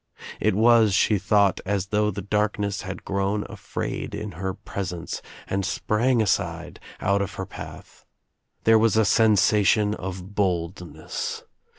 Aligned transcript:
It 0.39 0.55
was, 0.55 0.95
she 0.95 1.19
thought, 1.19 1.59
as 1.63 1.89
though 1.89 2.09
the 2.09 2.23
darkness 2.23 2.81
had 2.81 3.05
grown 3.05 3.45
afraid 3.47 4.15
in 4.15 4.31
her 4.31 4.55
presence 4.55 5.21
and 5.45 5.63
sprang 5.63 6.23
aside, 6.23 6.79
out 7.01 7.21
of 7.21 7.35
her 7.35 7.45
path. 7.45 8.03
There 8.63 8.79
was 8.79 8.97
a 8.97 9.05
sensation 9.05 9.93
of 9.93 10.33
boldness. 10.33 11.43